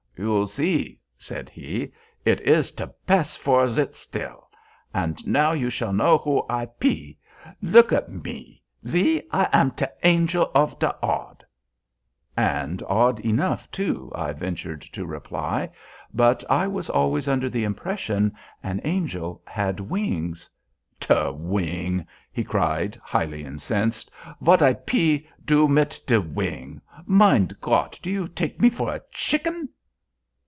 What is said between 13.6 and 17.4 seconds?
too," I ventured to reply; "but I was always